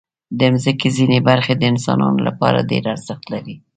[0.39, 3.55] د مځکې ځینې برخې د انسانانو لپاره ډېر ارزښت لري.